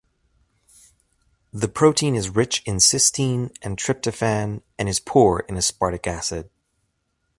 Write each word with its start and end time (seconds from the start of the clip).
The 1.53 1.67
protein 1.67 2.15
is 2.15 2.31
rich 2.35 2.63
in 2.65 2.77
cysteine 2.77 3.55
and 3.61 3.77
tryptophan 3.77 4.63
and 4.79 4.89
is 4.89 4.99
poor 4.99 5.41
in 5.47 5.53
aspartic 5.57 6.07
acid. 6.07 6.49